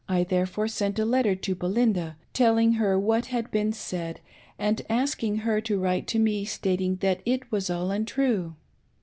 58,3 0.09 0.27
therefore 0.29 0.67
sent 0.67 0.97
a 0.97 1.05
letter 1.05 1.35
to 1.35 1.53
Belinda, 1.53 2.15
telluig 2.33 2.77
her 2.77 2.97
what 2.97 3.27
had 3.27 3.51
been 3.51 3.71
said 3.71 4.19
and 4.57 4.81
asking 4.89 5.35
her 5.45 5.61
to 5.61 5.79
■wrrite 5.79 6.07
to 6.07 6.17
me 6.17 6.43
stating 6.43 6.95
that 7.01 7.21
it 7.23 7.51
was 7.51 7.69
all 7.69 7.91
untrue. 7.91 8.55